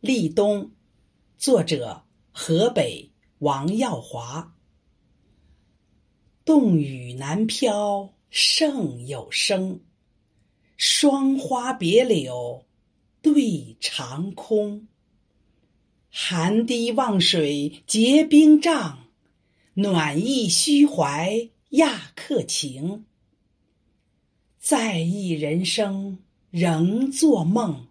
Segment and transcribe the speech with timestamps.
[0.00, 0.72] 立冬，
[1.38, 4.54] 作者河北王耀华。
[6.44, 9.80] 冻雨南飘胜有声，
[10.76, 12.66] 霜花别柳
[13.22, 14.86] 对长空。
[16.10, 19.08] 寒堤望水结冰障，
[19.74, 23.06] 暖意虚怀亚客情。
[24.58, 26.18] 在意人生
[26.50, 27.88] 仍作梦，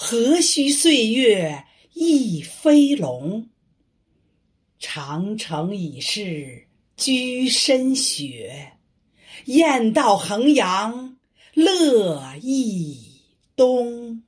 [0.00, 3.48] 何须岁月亦飞龙？
[4.78, 8.74] 长城已是居深雪，
[9.46, 11.18] 雁道衡阳
[11.52, 13.22] 乐亦
[13.56, 14.22] 东。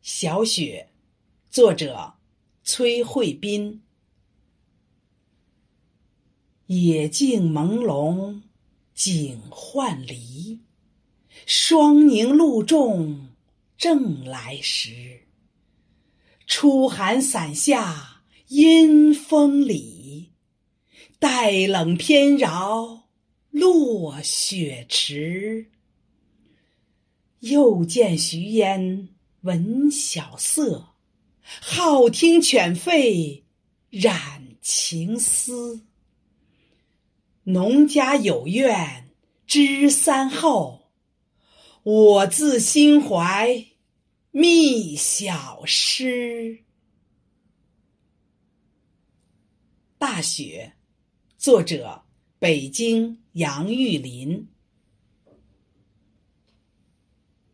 [0.00, 0.88] 小雪，
[1.50, 2.14] 作者
[2.64, 3.82] 崔慧斌。
[6.68, 8.40] 野径朦胧。
[8.94, 10.58] 景换离，
[11.44, 13.28] 霜凝露重
[13.76, 15.22] 正来时。
[16.46, 20.30] 初寒伞下阴风里，
[21.18, 23.08] 待冷偏饶
[23.50, 25.72] 落雪迟。
[27.40, 29.08] 又见徐烟
[29.42, 30.94] 闻晓色，
[31.42, 33.42] 好听犬吠
[33.90, 35.82] 染情思。
[37.44, 39.10] 农家有怨
[39.46, 40.75] 知三候，
[41.88, 43.64] 我自心怀
[44.32, 46.64] 觅小诗。
[49.96, 50.72] 大雪，
[51.38, 52.02] 作者
[52.40, 54.48] 北京杨玉林。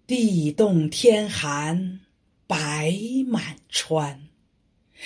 [0.06, 2.00] 地冻天寒
[2.46, 4.30] 白满川，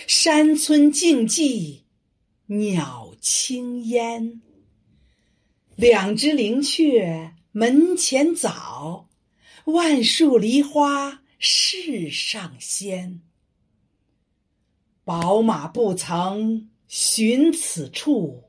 [0.07, 1.81] 山村静寂
[2.47, 4.41] 鸟轻烟。
[5.75, 9.09] 两只灵雀门前早，
[9.67, 13.21] 万树梨花世上鲜。
[15.03, 18.45] 宝马不曾寻此处，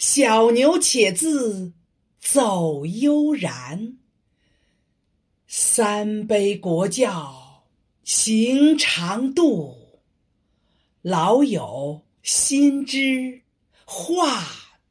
[0.00, 1.72] 小牛且自
[2.18, 3.96] 走悠然。
[5.46, 7.64] 三杯国教
[8.02, 10.00] 行长度，
[11.00, 13.42] 老友心知
[13.84, 14.44] 话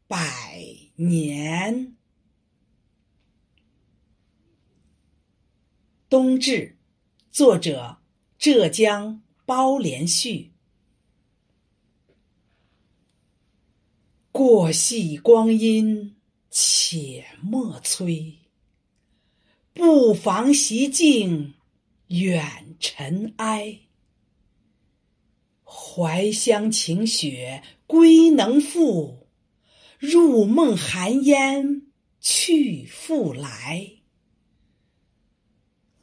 [0.07, 0.77] 百。
[0.95, 1.95] 年，
[6.09, 6.75] 冬至，
[7.29, 7.97] 作者
[8.39, 10.51] 浙江包连续。
[14.31, 16.15] 过隙光阴
[16.49, 18.39] 且莫催，
[19.73, 21.53] 不妨席静
[22.07, 23.81] 远尘埃。
[25.63, 29.27] 怀乡晴雪归能复。
[29.99, 33.98] 入梦寒烟去复来，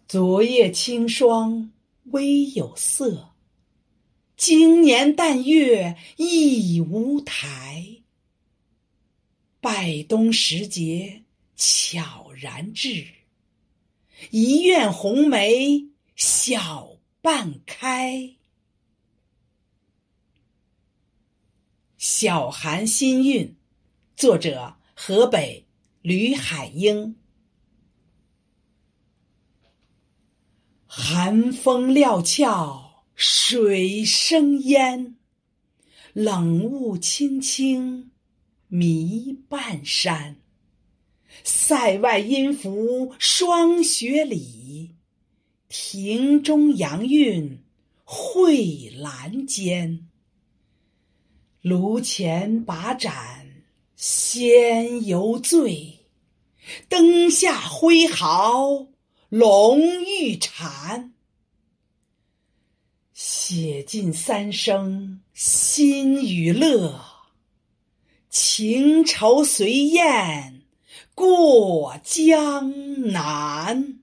[0.08, 1.72] 昨夜清霜
[2.04, 3.30] 微有色，
[4.36, 8.02] 今年淡月亦无台。
[9.60, 11.24] 拜冬时节
[11.56, 13.04] 悄然至，
[14.30, 18.36] 一院红梅小半开。
[21.98, 23.56] 小寒新韵。
[24.14, 25.66] 作者：河北
[26.00, 27.16] 吕海英。
[31.08, 35.14] 寒风料峭水生烟，
[36.12, 38.10] 冷雾青青
[38.66, 40.38] 迷半山。
[41.44, 44.96] 塞外音符霜雪里，
[45.68, 47.62] 庭中阳韵
[48.04, 50.08] 蕙兰间。
[51.62, 53.62] 炉前把盏。
[53.94, 56.00] 仙犹醉，
[56.88, 58.88] 灯下挥毫
[59.28, 61.12] 龙玉蝉。
[63.12, 67.00] 写尽三生心与乐，
[68.28, 70.62] 情愁随雁
[71.14, 74.00] 过江南。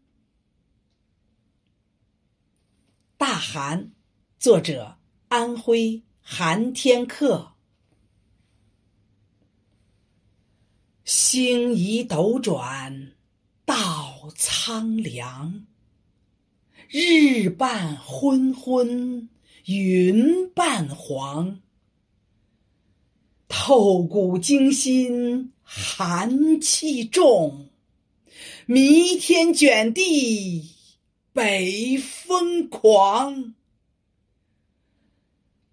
[3.18, 3.92] 大寒，
[4.40, 7.54] 作者安徽寒天客。
[11.06, 13.14] 星移斗转
[13.66, 15.66] 到苍凉，
[16.90, 19.30] 日半昏昏
[19.66, 21.60] 云半黄。
[23.48, 27.70] 透骨惊心寒气重，
[28.66, 30.72] 弥天卷地
[31.32, 33.54] 北风狂。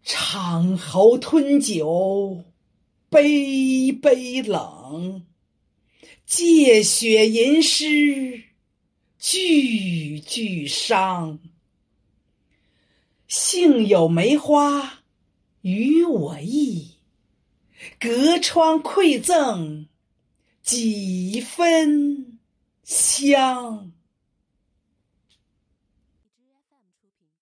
[0.02, 2.44] 长喉吞酒
[3.08, 5.24] 杯杯冷。
[6.30, 8.44] 借雪吟诗，
[9.18, 11.40] 句句伤。
[13.26, 15.00] 幸有梅花
[15.62, 16.92] 与我意，
[17.98, 19.88] 隔窗馈赠
[20.62, 22.38] 几分
[22.84, 23.90] 香。